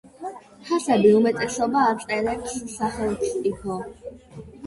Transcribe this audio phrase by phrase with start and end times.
[0.69, 3.79] ფასების უმეტესობას აწესებს სახელმწიფო.